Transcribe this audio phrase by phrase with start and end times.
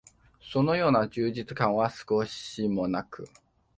[0.41, 3.29] そのような充実感は少しも無く、